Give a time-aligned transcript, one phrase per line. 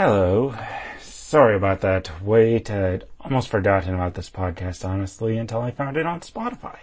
[0.00, 0.54] Hello.
[1.00, 2.70] Sorry about that wait.
[2.70, 6.78] I'd almost forgotten about this podcast, honestly, until I found it on Spotify.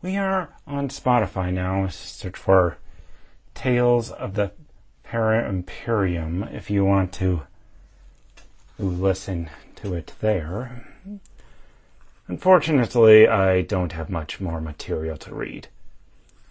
[0.00, 1.86] We are on Spotify now.
[1.88, 2.78] Search for
[3.52, 4.52] Tales of the
[5.04, 7.42] Para Imperium if you want to
[8.78, 9.50] listen
[9.82, 10.86] to it there.
[12.26, 15.68] Unfortunately, I don't have much more material to read.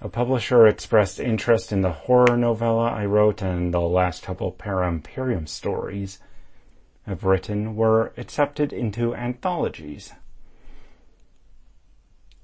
[0.01, 4.87] A publisher expressed interest in the horror novella I wrote and the last couple Para
[4.87, 6.19] Imperium stories
[7.05, 10.13] I've written were accepted into anthologies.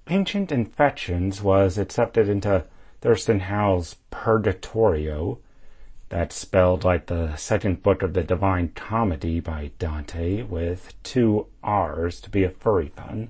[0.10, 2.66] Ancient Infections was accepted into
[3.00, 5.40] Thurston Howell's Purgatorio,
[6.10, 12.20] that's spelled like the second book of the Divine Comedy by Dante with two R's
[12.20, 13.30] to be a furry pun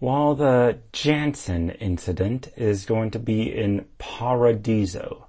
[0.00, 5.26] while the Jansen incident is going to be in Paradiso.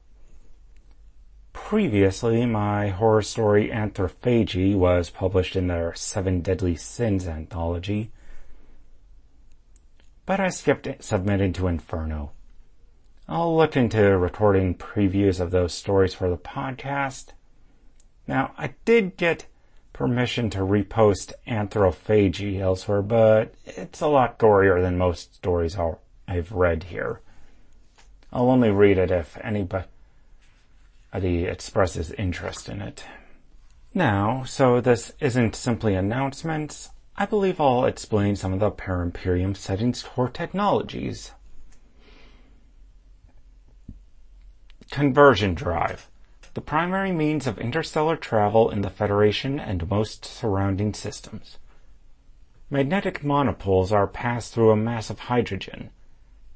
[1.52, 8.12] Previously, my horror story Anthrophagy was published in their Seven Deadly Sins anthology,
[10.26, 12.32] but I skipped submitting to Inferno.
[13.28, 17.34] I'll look into recording previews of those stories for the podcast.
[18.26, 19.48] Now, I did get
[20.02, 25.78] permission to repost Anthrophagy elsewhere, but it's a lot gorier than most stories
[26.28, 27.22] I've read here.
[28.34, 29.86] I'll only read it if anybody
[31.14, 33.06] expresses interest in it.
[33.94, 39.54] Now, so this isn't simply announcements, I believe I'll explain some of the Para Imperium
[39.54, 41.34] settings core technologies.
[44.90, 46.10] Conversion drive
[46.54, 51.58] the primary means of interstellar travel in the Federation and most surrounding systems.
[52.70, 55.90] Magnetic monopoles are passed through a mass of hydrogen.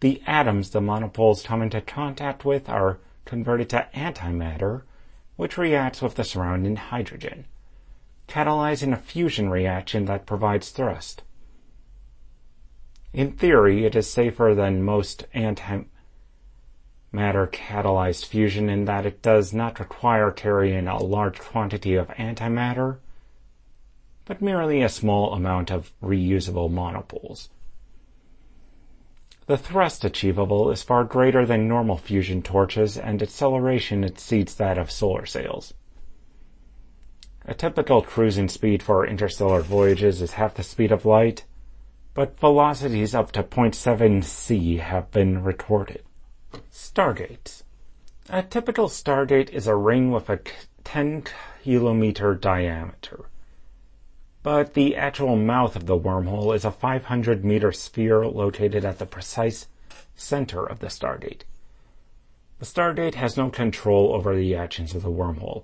[0.01, 4.83] The atoms the monopoles come into contact with are converted to antimatter,
[5.35, 7.45] which reacts with the surrounding hydrogen,
[8.27, 11.23] catalyzing a fusion reaction that provides thrust.
[13.13, 15.83] In theory, it is safer than most anti
[17.15, 22.97] matter catalyzed fusion in that it does not require carrying a large quantity of antimatter,
[24.25, 27.49] but merely a small amount of reusable monopoles.
[29.47, 34.91] The thrust achievable is far greater than normal fusion torches and acceleration exceeds that of
[34.91, 35.73] solar sails.
[37.45, 41.45] A typical cruising speed for interstellar voyages is half the speed of light,
[42.15, 46.01] but velocities up to 0.7 c have been recorded.
[46.71, 47.63] Stargates.
[48.29, 50.39] A typical stargate is a ring with a
[50.83, 51.23] 10
[51.63, 53.25] kilometer diameter.
[54.43, 59.05] But the actual mouth of the wormhole is a 500 meter sphere located at the
[59.05, 59.67] precise
[60.15, 61.41] center of the stargate.
[62.59, 65.63] The stargate has no control over the actions of the wormhole.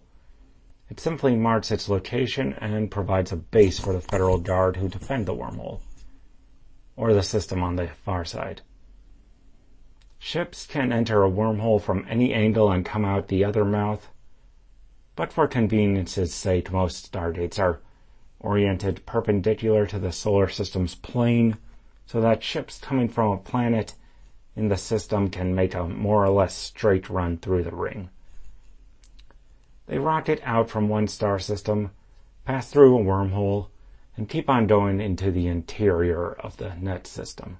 [0.89, 5.25] It simply marks its location and provides a base for the Federal Guard who defend
[5.25, 5.79] the wormhole,
[6.97, 8.61] or the system on the far side.
[10.23, 14.07] Ships can enter a wormhole from any angle and come out the other mouth,
[15.15, 17.79] but for convenience's sake, most stargates are
[18.39, 21.57] oriented perpendicular to the solar system's plane
[22.05, 23.95] so that ships coming from a planet
[24.55, 28.11] in the system can make a more or less straight run through the ring.
[29.87, 31.89] They rocket out from one star system,
[32.45, 33.69] pass through a wormhole,
[34.15, 37.57] and keep on going into the interior of the net system.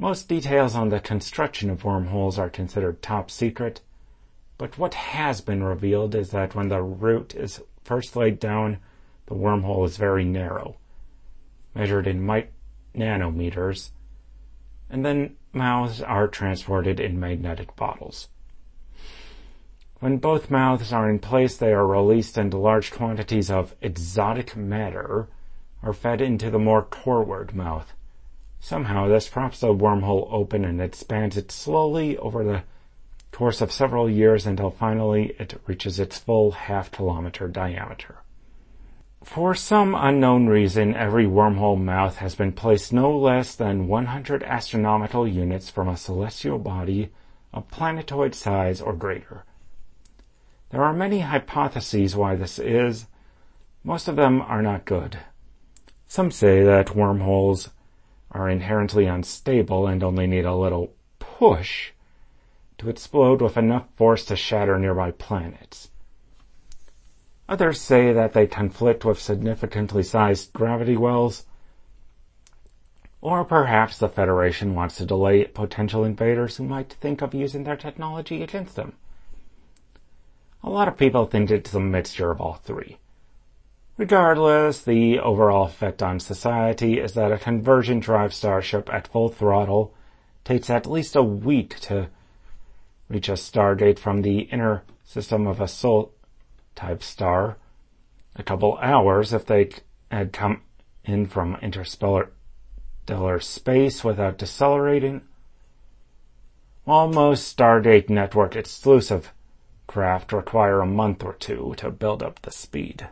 [0.00, 3.80] Most details on the construction of wormholes are considered top secret,
[4.56, 8.78] but what has been revealed is that when the route is first laid down,
[9.26, 10.76] the wormhole is very narrow,
[11.74, 12.52] measured in mic-
[12.94, 13.90] nanometers,
[14.88, 18.28] and then mouths are transported in magnetic bottles.
[19.98, 25.26] When both mouths are in place, they are released and large quantities of exotic matter
[25.82, 27.94] are fed into the more coreward mouth,
[28.60, 32.62] Somehow, this props the wormhole open and expands it slowly over the
[33.30, 38.16] course of several years until finally it reaches its full half kilometer diameter.
[39.22, 45.26] For some unknown reason, every wormhole mouth has been placed no less than 100 astronomical
[45.26, 47.10] units from a celestial body
[47.52, 49.44] of planetoid size or greater.
[50.70, 53.06] There are many hypotheses why this is.
[53.82, 55.18] Most of them are not good.
[56.06, 57.70] Some say that wormholes
[58.30, 61.92] are inherently unstable and only need a little push
[62.78, 65.90] to explode with enough force to shatter nearby planets.
[67.48, 71.46] Others say that they conflict with significantly sized gravity wells,
[73.20, 77.76] or perhaps the Federation wants to delay potential invaders who might think of using their
[77.76, 78.92] technology against them.
[80.62, 82.98] A lot of people think it's a mixture of all three.
[83.98, 89.92] Regardless, the overall effect on society is that a conversion drive starship at full throttle
[90.44, 92.08] takes at least a week to
[93.08, 96.12] reach a stargate from the inner system of a Sol
[96.76, 97.56] type star,
[98.36, 99.70] a couple hours if they
[100.12, 100.62] had come
[101.04, 102.30] in from interstellar
[103.40, 105.22] space without decelerating,
[106.84, 109.32] while most Stargate Network exclusive
[109.88, 113.08] craft require a month or two to build up the speed.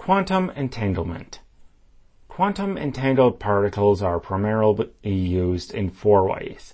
[0.00, 1.40] Quantum entanglement.
[2.26, 6.72] Quantum entangled particles are primarily used in four ways.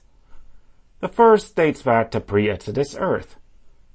[1.00, 3.34] The first dates back to pre-Exodus Earth,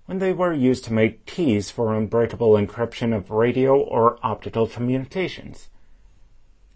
[0.05, 5.69] when they were used to make keys for unbreakable encryption of radio or optical communications.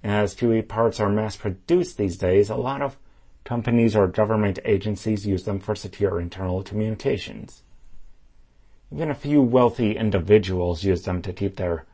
[0.01, 2.97] As QE parts are mass produced these days, a lot of
[3.43, 7.63] companies or government agencies use them for secure internal communications.
[8.93, 11.85] Even a few wealthy individuals use them to keep their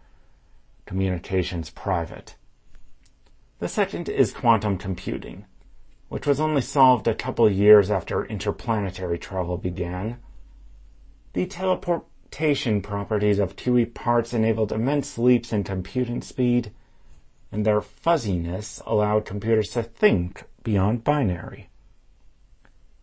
[0.85, 2.35] communications private.
[3.59, 5.45] The second is quantum computing,
[6.09, 10.17] which was only solved a couple years after interplanetary travel began.
[11.33, 16.71] The teleportation properties of QE parts enabled immense leaps in computing speed
[17.51, 21.69] and their fuzziness allowed computers to think beyond binary.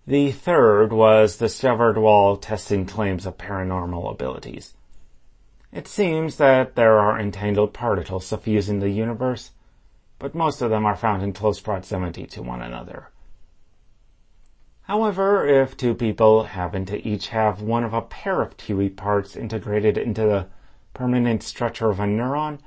[0.06, 4.74] The third was discovered while testing claims of paranormal abilities.
[5.72, 9.52] It seems that there are entangled particles suffusing the universe,
[10.18, 13.10] but most of them are found in close proximity to one another.
[14.82, 19.36] However, if two people happen to each have one of a pair of QE parts
[19.36, 20.46] integrated into the
[20.94, 22.58] permanent structure of a neuron,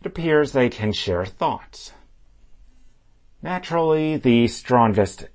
[0.00, 1.92] it appears they can share thoughts.
[3.40, 5.28] Naturally, the strongest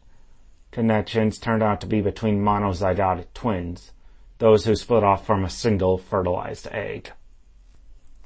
[0.71, 3.93] connections turned out to be between monozygotic twins,
[4.39, 7.11] those who split off from a single fertilized egg.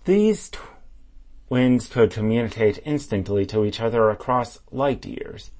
[0.06, 0.51] These
[1.48, 5.51] twins could communicate instantly to each other across light years.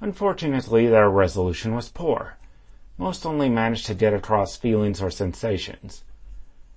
[0.00, 2.36] Unfortunately, their resolution was poor.
[2.98, 6.04] Most only managed to get across feelings or sensations.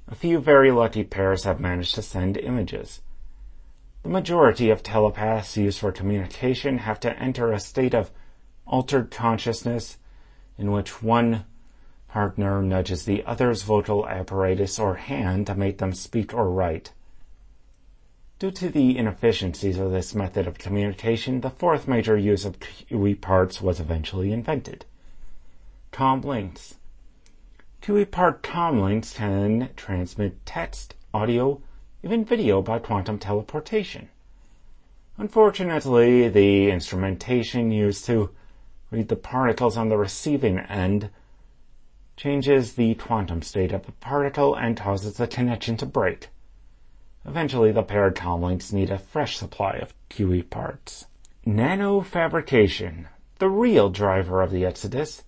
[0.07, 3.01] A few very lucky pairs have managed to send images.
[4.03, 8.11] The majority of telepaths used for communication have to enter a state of
[8.65, 9.97] altered consciousness
[10.57, 11.45] in which one
[12.09, 16.91] partner nudges the other's vocal apparatus or hand to make them speak or write.
[18.39, 23.19] Due to the inefficiencies of this method of communication, the fourth major use of QE
[23.21, 24.85] parts was eventually invented.
[25.91, 26.75] Com links.
[27.81, 31.61] QE part com links can transmit text, audio,
[32.01, 34.09] even video by quantum teleportation.
[35.17, 38.29] Unfortunately, the instrumentation used to
[38.89, 41.09] read the particles on the receiving end
[42.19, 46.27] changes the quantum state of the particle and causes the connection to break.
[47.25, 51.05] Eventually, the paired com links need a fresh supply of QE parts.
[51.47, 53.05] Nanofabrication,
[53.37, 55.23] the real driver of the Exodus,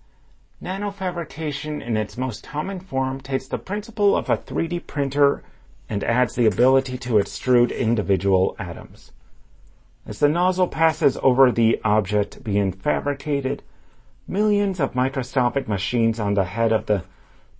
[0.62, 5.42] Nanofabrication in its most common form takes the principle of a 3D printer
[5.88, 9.12] and adds the ability to extrude individual atoms.
[10.04, 13.62] As the nozzle passes over the object being fabricated,
[14.26, 17.04] millions of microscopic machines on the head of the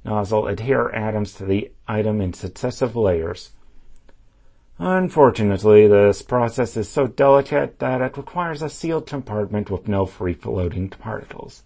[0.05, 3.51] nozzle adhere atoms to the item in successive layers.
[4.79, 10.89] Unfortunately, this process is so delicate that it requires a sealed compartment with no free-floating
[10.89, 11.63] particles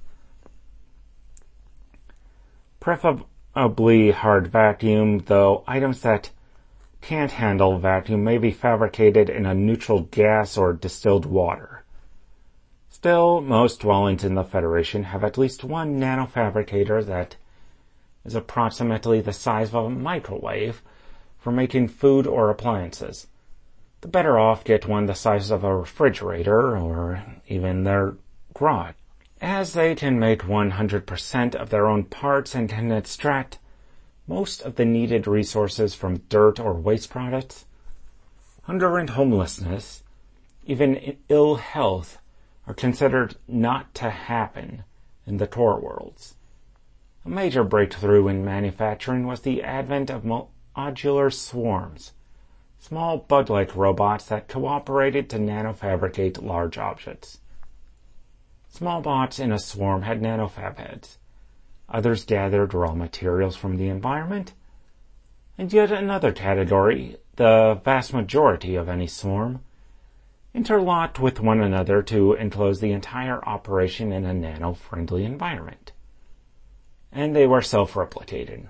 [2.87, 6.31] preferably hard vacuum, though items that
[7.01, 11.76] can't handle vacuum may be fabricated in a neutral gas or distilled water.
[12.99, 17.37] Still, most dwellings in the Federation have at least one nanofabricator that
[18.25, 20.81] is approximately the size of a microwave
[21.39, 23.27] for making food or appliances.
[24.01, 28.15] The better off get one the size of a refrigerator or even their
[28.55, 28.95] garage
[29.43, 33.59] as they can make 100% of their own parts and can extract
[34.27, 37.67] most of the needed resources from dirt or waste products,
[38.63, 40.03] hunger and homelessness,
[40.65, 42.17] even ill health,
[42.67, 44.85] are considered not to happen
[45.27, 46.37] in the core worlds.
[47.25, 52.13] A major breakthrough in manufacturing was the advent of modular swarms,
[52.79, 57.41] small bug-like robots that cooperated to nanofabricate large objects.
[58.69, 61.19] Small bots in a swarm had nanofab heads.
[61.89, 64.53] Others gathered raw materials from the environment.
[65.57, 69.63] And yet another category, the vast majority of any swarm,
[70.57, 75.93] interlocked with one another to enclose the entire operation in a nano-friendly environment.
[77.13, 78.69] and they were self-replicating.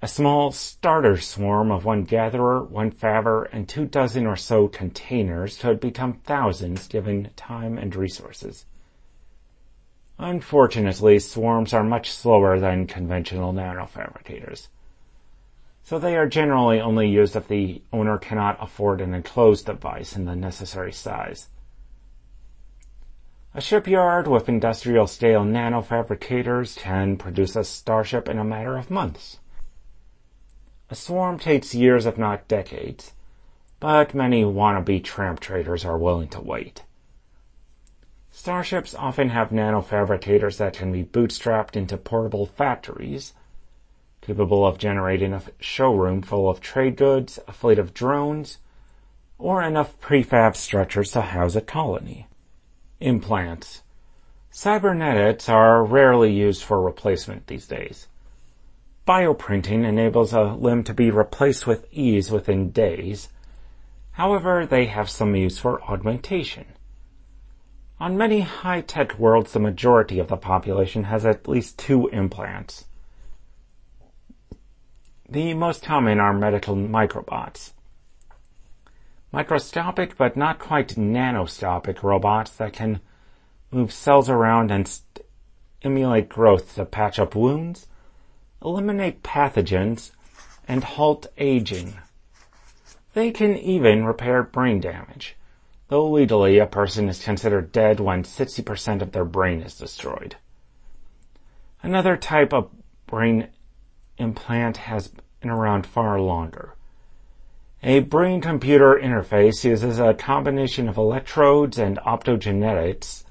[0.00, 5.58] A small starter swarm of one gatherer, one fabber, and two dozen or so containers
[5.58, 8.64] could become thousands given time and resources.
[10.18, 14.68] Unfortunately, swarms are much slower than conventional nanofabricators.
[15.88, 20.26] So they are generally only used if the owner cannot afford an enclosed device in
[20.26, 21.48] the necessary size.
[23.54, 29.38] A shipyard with industrial scale nanofabricators can produce a starship in a matter of months.
[30.90, 33.14] A swarm takes years if not decades,
[33.80, 36.84] but many wannabe tramp traders are willing to wait.
[38.30, 43.32] Starships often have nanofabricators that can be bootstrapped into portable factories,
[44.28, 48.58] capable of generating a showroom full of trade goods, a fleet of drones,
[49.38, 52.26] or enough prefab structures to house a colony.
[53.00, 53.82] Implants.
[54.50, 58.06] Cybernetics are rarely used for replacement these days.
[59.06, 63.30] Bioprinting enables a limb to be replaced with ease within days.
[64.12, 66.66] However, they have some use for augmentation.
[67.98, 72.84] On many high-tech worlds, the majority of the population has at least two implants.
[75.28, 77.72] The most common are medical microbots.
[79.30, 83.00] Microscopic but not quite nanoscopic robots that can
[83.70, 84.88] move cells around and
[85.80, 87.86] stimulate growth to patch up wounds,
[88.62, 90.12] eliminate pathogens,
[90.66, 91.98] and halt aging.
[93.12, 95.36] They can even repair brain damage
[95.88, 100.36] though legally a person is considered dead when 60% of their brain is destroyed.
[101.82, 102.70] Another type of
[103.06, 103.48] brain
[104.18, 106.74] implant has been around far longer.
[107.82, 113.24] A brain-computer interface uses a combination of electrodes and optogenetics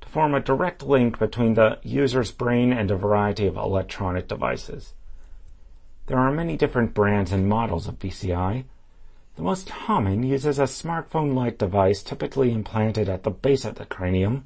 [0.00, 4.94] to form a direct link between the user's brain and a variety of electronic devices.
[6.06, 8.64] There are many different brands and models of BCI,
[9.40, 14.44] the most common uses a smartphone-like device typically implanted at the base of the cranium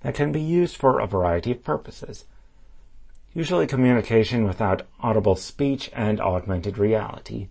[0.00, 2.24] that can be used for a variety of purposes,
[3.34, 7.48] usually communication without audible speech and augmented reality,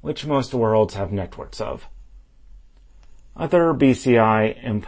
[0.00, 1.86] which most worlds have networks of.
[3.36, 4.84] Other BCI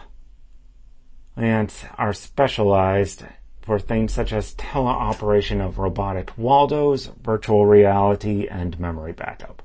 [1.37, 3.25] implants are specialized
[3.63, 9.63] for things such as teleoperation of robotic Waldos, virtual reality, and memory backup.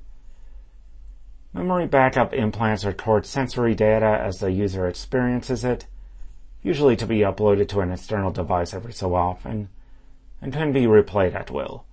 [1.51, 5.87] Memory backup implants record sensory data as the user experiences it,
[6.61, 9.67] usually to be uploaded to an external device every so often,
[10.41, 11.85] and can be replayed at will.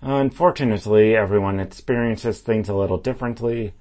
[0.00, 3.74] Unfortunately, everyone experiences things a little differently.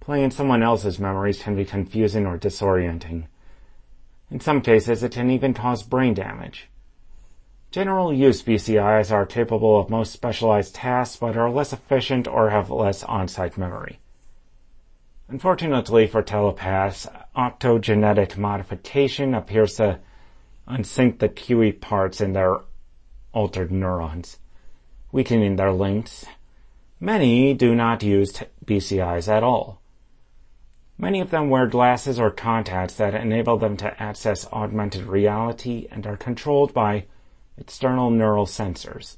[0.00, 3.24] Playing someone else's memories can be confusing or disorienting.
[4.30, 6.68] In some cases, it can even cause brain damage.
[7.70, 12.70] General use BCIs are capable of most specialized tasks, but are less efficient or have
[12.70, 13.98] less on-site memory.
[15.28, 19.98] Unfortunately for telepaths, optogenetic modification appears to
[20.68, 22.58] unsync the QE parts in their
[23.32, 24.38] altered neurons,
[25.10, 26.24] weakening their links.
[27.00, 29.80] Many do not use BCIs at all.
[30.98, 36.06] Many of them wear glasses or contacts that enable them to access augmented reality and
[36.06, 37.06] are controlled by
[37.58, 39.16] external neural sensors,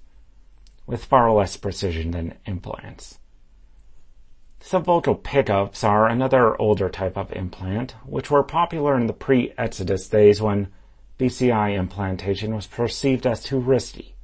[0.87, 3.19] with far less precision than implants.
[4.61, 10.41] Subvocal pickups are another older type of implant, which were popular in the pre-Exodus days
[10.41, 10.69] when
[11.19, 14.15] BCI implantation was perceived as too risky.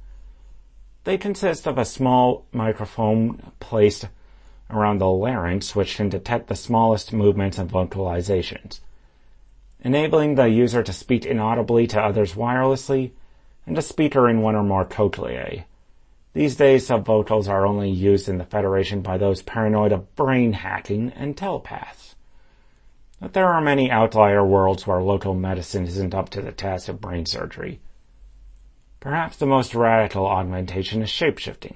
[1.03, 4.07] They consist of a small microphone placed
[4.69, 8.81] around the larynx which can detect the smallest movements and vocalizations,
[9.83, 13.11] enabling the user to speak inaudibly to others wirelessly
[13.65, 15.63] and a speaker in one or more cochleae.
[16.33, 21.11] These days, subvocals are only used in the Federation by those paranoid of brain hacking
[21.15, 22.15] and telepaths.
[23.21, 26.99] But there are many outlier worlds where local medicine isn't up to the task of
[26.99, 27.79] brain surgery.
[28.99, 31.75] Perhaps the most radical augmentation is shapeshifting,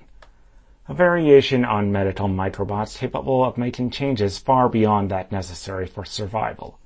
[0.88, 6.80] a variation on medical microbots capable of making changes far beyond that necessary for survival.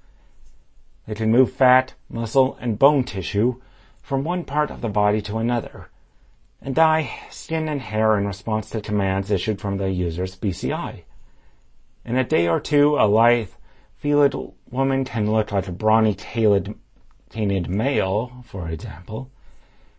[1.08, 3.62] They can move fat, muscle, and bone tissue
[4.02, 5.90] from one part of the body to another,
[6.62, 11.04] and dye skin and hair in response to commands issued from the user's BCI.
[12.04, 13.52] In a day or two, a lithe,
[14.00, 14.34] fluid
[14.70, 16.74] woman can look like a brawny tailed
[17.30, 19.30] tainted male, for example.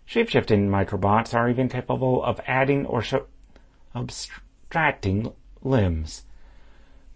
[0.09, 3.14] Shapeshifting microbots are even capable of adding or sh-
[3.95, 6.25] abstracting limbs,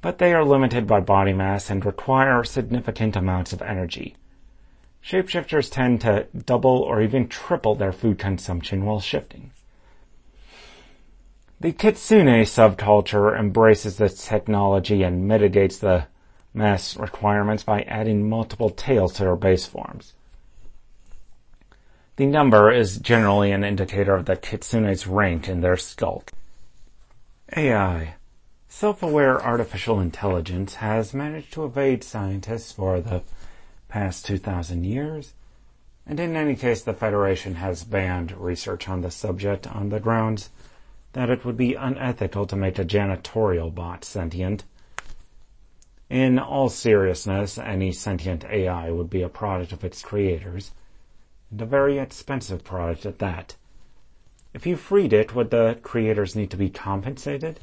[0.01, 4.15] but they are limited by body mass and require significant amounts of energy.
[5.03, 9.51] Shapeshifters tend to double or even triple their food consumption while shifting.
[11.61, 16.07] The kitsune subculture embraces this technology and mitigates the
[16.55, 20.15] mass requirements by adding multiple tails to their base forms.
[22.17, 26.31] The number is generally an indicator of the kitsune's rank in their skulk.
[27.57, 28.15] AI.
[28.69, 33.23] Self-aware artificial intelligence has managed to evade scientists for the
[33.89, 35.35] past 2,000 years,
[36.07, 40.51] and in any case the Federation has banned research on the subject on the grounds
[41.15, 44.65] that it would be unethical to make a janitorial bot sentient.
[46.15, 50.71] In all seriousness, any sentient AI would be a product of its creators,
[51.51, 53.57] and a very expensive product at that.
[54.53, 57.59] If you freed it, would the creators need to be compensated?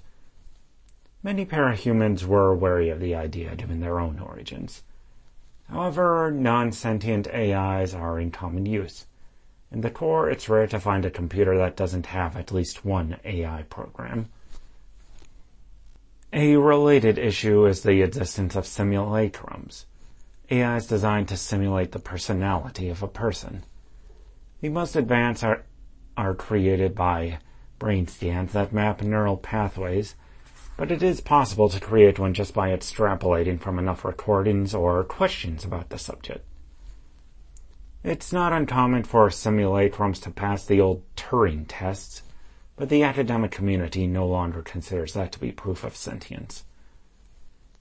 [1.23, 4.83] Many parahumans were wary of the idea given their own origins.
[5.69, 9.07] However, non-sentient AIs are in common use.
[9.71, 13.17] In the core, it's rare to find a computer that doesn't have at least one
[13.23, 14.27] AI program.
[16.33, 19.83] A related issue is the existence of simulacrums.
[20.49, 23.65] AIs designed to simulate the personality of a person.
[24.61, 25.63] The most advanced are,
[26.15, 27.39] are created by
[27.79, 30.15] brain scans that map neural pathways,
[30.77, 35.65] but it is possible to create one just by extrapolating from enough recordings or questions
[35.65, 36.45] about the subject.
[38.05, 42.23] It's not uncommon for simulacrums to pass the old Turing tests,
[42.81, 46.63] but the academic community no longer considers that to be proof of sentience.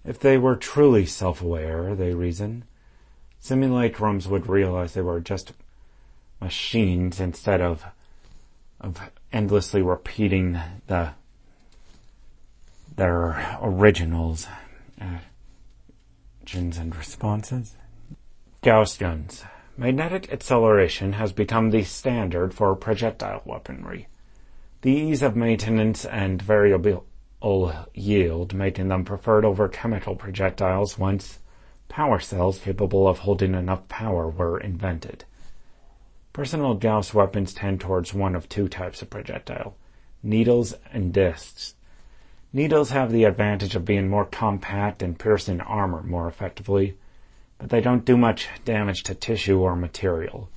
[0.04, 2.64] If they were truly self-aware, they reason,
[3.42, 5.54] simulacrums would realize they were just
[6.38, 7.86] machines instead of
[8.78, 9.00] of
[9.32, 11.12] endlessly repeating the
[12.94, 14.46] their originals
[15.00, 15.20] uh,
[16.42, 17.74] actions and responses.
[18.60, 19.44] Gauss guns.
[19.78, 24.06] Magnetic acceleration has become the standard for projectile weaponry.
[24.82, 27.04] The ease of maintenance and variable
[27.92, 31.38] yield making them preferred over chemical projectiles once
[31.88, 35.24] power cells capable of holding enough power were invented.
[36.32, 39.76] Personal Gauss weapons tend towards one of two types of projectile,
[40.22, 41.74] needles and discs.
[42.50, 46.96] Needles have the advantage of being more compact and piercing armor more effectively,
[47.58, 50.48] but they don't do much damage to tissue or material.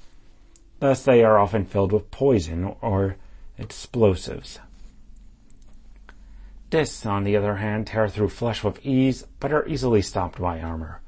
[0.79, 3.17] Thus they are often filled with poison or
[3.57, 4.59] explosives.
[6.69, 10.59] Discs, on the other hand, tear through flesh with ease, but are easily stopped by
[10.59, 11.01] armor.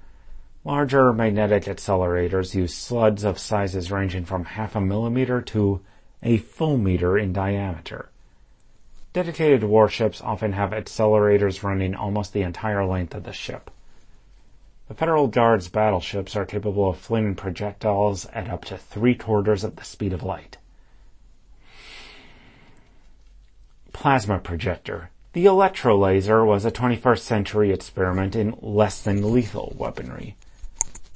[0.63, 5.81] Larger magnetic accelerators use slugs of sizes ranging from half a millimeter to
[6.21, 8.09] a full meter in diameter.
[9.13, 13.71] Dedicated warships often have accelerators running almost the entire length of the ship.
[14.87, 19.77] The Federal Guard's battleships are capable of flinging projectiles at up to three quarters of
[19.77, 20.57] the speed of light.
[23.95, 25.09] Plasma projector.
[25.31, 30.35] The electrolaser was a 21st century experiment in less than lethal weaponry.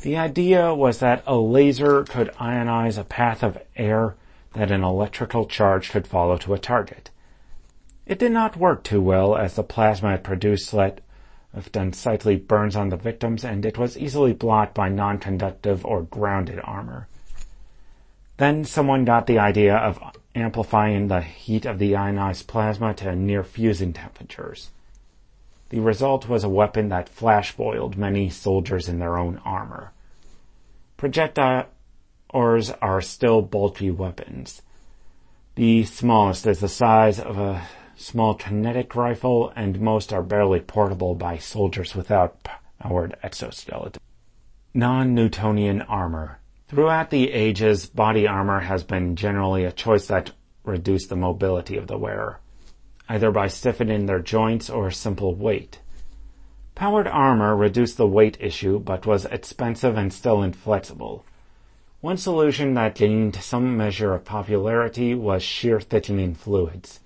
[0.01, 4.15] The idea was that a laser could ionize a path of air
[4.53, 7.09] that an electrical charge could follow to a target.
[8.05, 11.01] It did not work too well as the plasma it produced let
[11.53, 16.61] left unsightly burns on the victims and it was easily blocked by non-conductive or grounded
[16.63, 17.09] armor.
[18.37, 19.99] Then someone got the idea of
[20.35, 24.69] amplifying the heat of the ionized plasma to near fusing temperatures.
[25.69, 29.91] The result was a weapon that flash boiled many soldiers in their own armor.
[30.97, 31.65] Projectiles
[32.33, 34.61] are still bulky weapons.
[35.55, 41.15] The smallest is the size of a small kinetic rifle, and most are barely portable
[41.15, 42.47] by soldiers without
[42.79, 44.01] powered exoskeleton.
[44.73, 46.39] Non-Newtonian armor.
[46.69, 50.31] Throughout the ages, body armor has been generally a choice that
[50.63, 52.39] reduced the mobility of the wearer
[53.09, 55.79] either by stiffening their joints or simple weight.
[56.75, 61.25] Powered armor reduced the weight issue, but was expensive and still inflexible.
[62.01, 66.99] One solution that gained some measure of popularity was shear thickening fluids.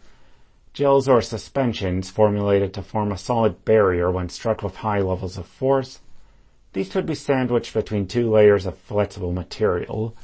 [0.73, 5.47] Gels or suspensions formulated to form a solid barrier when struck with high levels of
[5.47, 5.99] force.
[6.73, 10.15] These could be sandwiched between two layers of flexible material,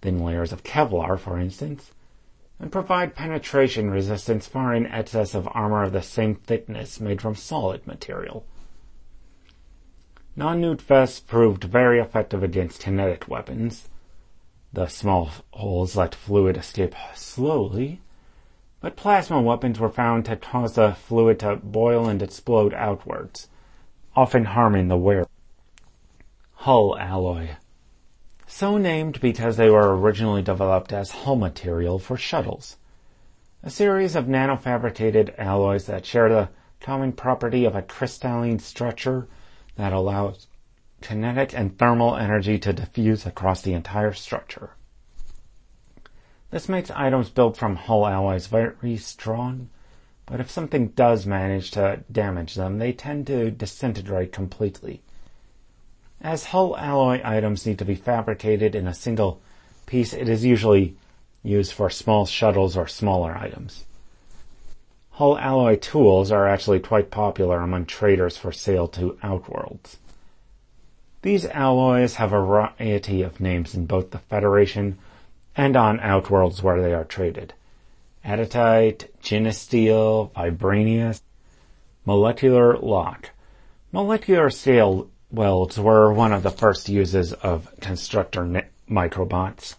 [0.00, 1.90] thin layers of Kevlar, for instance,
[2.60, 7.34] and provide penetration resistance far in excess of armor of the same thickness made from
[7.34, 8.44] solid material.
[10.36, 13.88] Non-nude vests proved very effective against kinetic weapons.
[14.72, 18.00] The small holes let fluid escape slowly,
[18.80, 23.48] but plasma weapons were found to cause the fluid to boil and explode outwards,
[24.14, 25.26] often harming the wearer.
[26.62, 27.50] Hull alloy.
[28.48, 32.78] So named because they were originally developed as hull material for shuttles.
[33.62, 36.48] A series of nanofabricated alloys that share the
[36.80, 39.28] common property of a crystalline structure
[39.76, 40.48] that allows
[41.00, 44.70] kinetic and thermal energy to diffuse across the entire structure.
[46.50, 49.70] This makes items built from hull alloys very strong,
[50.26, 55.04] but if something does manage to damage them, they tend to disintegrate completely.
[56.20, 59.40] As hull alloy items need to be fabricated in a single
[59.86, 60.96] piece, it is usually
[61.42, 63.84] used for small shuttles or smaller items.
[65.12, 69.96] Hull alloy tools are actually quite popular among traders for sale to outworlds.
[71.22, 74.98] These alloys have a variety of names in both the Federation
[75.56, 77.52] and on outworlds where they are traded.
[78.24, 81.20] Aditite, Ginasteel, Vibranium,
[82.04, 83.30] Molecular Lock.
[83.90, 89.74] Molecular scale welds were one of the first uses of constructor microbots.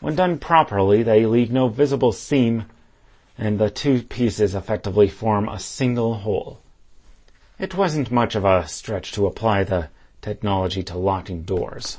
[0.00, 2.66] When done properly, they leave no visible seam
[3.38, 6.60] and the two pieces effectively form a single whole.
[7.58, 9.88] It wasn't much of a stretch to apply the
[10.20, 11.98] technology to locking doors.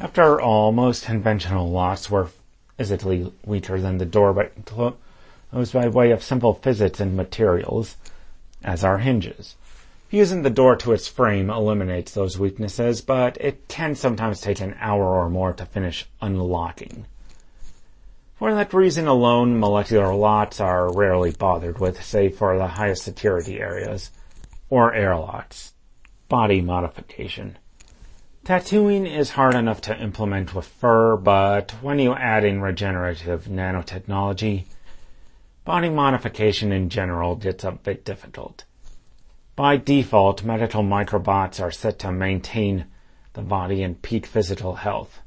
[0.00, 2.30] After all, most conventional locks were
[2.76, 7.96] physically weaker than the door, but closed by way of simple physics and materials,
[8.64, 9.54] as are hinges.
[10.14, 14.76] Fusing the door to its frame eliminates those weaknesses, but it can sometimes take an
[14.78, 17.04] hour or more to finish unlocking.
[18.36, 23.58] For that reason alone, molecular locks are rarely bothered with, save for the highest security
[23.58, 24.12] areas,
[24.70, 25.72] or airlocks
[26.28, 27.58] body modification.
[28.44, 34.66] Tattooing is hard enough to implement with fur, but when you add in regenerative nanotechnology,
[35.64, 38.62] body modification in general gets a bit difficult.
[39.56, 42.86] By default, medical microbots are set to maintain
[43.34, 45.20] the body in peak physical health,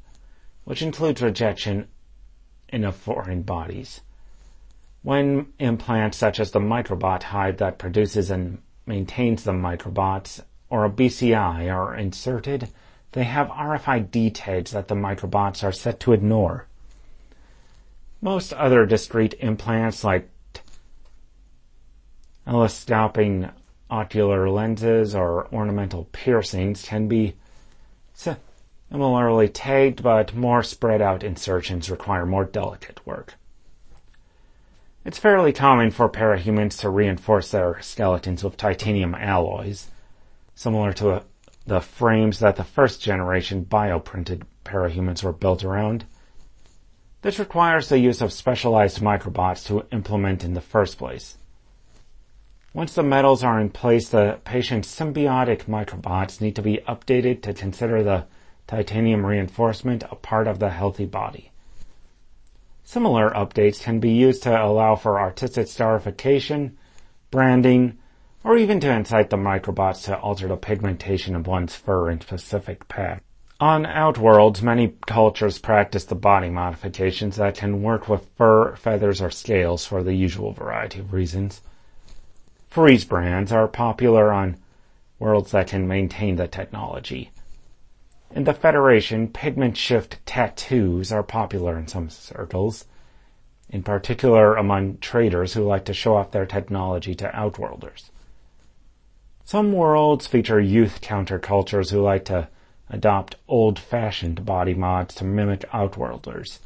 [0.64, 1.88] which includes rejection
[2.70, 4.02] of foreign bodies.
[5.02, 10.90] When implants such as the microbot hive that produces and maintains the microbots or a
[10.90, 12.68] BCI are inserted,
[13.12, 16.66] they have RFID tags that the microbots are set to ignore.
[18.20, 20.28] Most other discrete implants like
[22.44, 23.48] telescoping
[23.90, 27.34] ocular lenses or ornamental piercings can be
[28.12, 33.34] similarly tagged, but more spread out insertions require more delicate work.
[35.04, 39.88] It's fairly common for parahumans to reinforce their skeletons with titanium alloys
[40.54, 41.22] similar to
[41.66, 46.04] the frames that the first generation bioprinted parahumans were built around.
[47.22, 51.36] This requires the use of specialized microbots to implement in the first place.
[52.78, 57.52] Once the metals are in place, the patient's symbiotic microbots need to be updated to
[57.52, 58.24] consider the
[58.68, 61.50] titanium reinforcement a part of the healthy body.
[62.84, 66.78] Similar updates can be used to allow for artistic scarification,
[67.32, 67.98] branding,
[68.44, 72.86] or even to incite the microbots to alter the pigmentation of one's fur in specific
[72.86, 73.24] pack.
[73.58, 79.32] On Outworlds, many cultures practice the body modifications that can work with fur, feathers, or
[79.32, 81.60] scales for the usual variety of reasons.
[82.68, 84.56] Freeze brands are popular on
[85.18, 87.30] worlds that can maintain the technology.
[88.30, 92.84] In the Federation, pigment shift tattoos are popular in some circles,
[93.70, 98.10] in particular among traders who like to show off their technology to outworlders.
[99.44, 102.48] Some worlds feature youth countercultures who like to
[102.90, 106.60] adopt old-fashioned body mods to mimic Outworlders.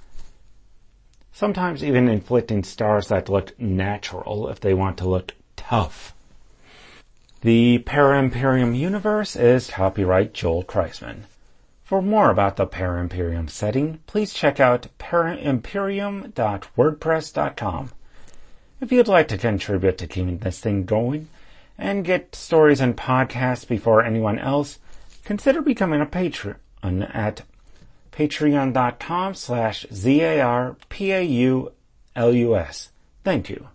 [1.32, 6.14] Sometimes even inflicting stars that look natural if they want to look tough.
[7.42, 11.24] The Para-Imperium universe is copyright Joel Kreissman.
[11.84, 17.90] For more about the Para-Imperium setting, please check out paraimperium.wordpress.com.
[18.80, 21.28] If you'd like to contribute to keeping this thing going,
[21.78, 24.78] and get stories and podcasts before anyone else,
[25.24, 27.42] consider becoming a patron at
[28.12, 30.88] patreon.com slash Z-A-R-P-A-U-L-U-S.
[33.24, 33.68] Thank you.